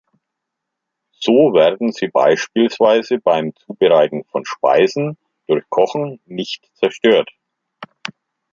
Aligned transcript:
So 1.11 1.53
werden 1.53 1.91
sie 1.91 2.07
beispielsweise 2.07 3.19
beim 3.19 3.55
Zubereiten 3.55 4.23
von 4.31 4.43
Speisen 4.47 5.15
durch 5.45 5.63
Kochen 5.69 6.19
nicht 6.25 6.67
zerstört. 6.75 7.29